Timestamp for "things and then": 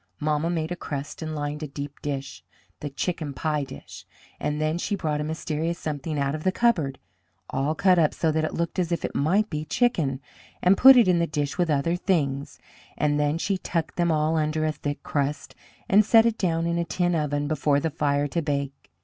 11.95-13.37